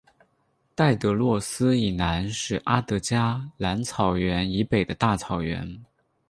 [0.73, 5.79] 戴德洛斯以南是阿德加蓝草原以北的大草原。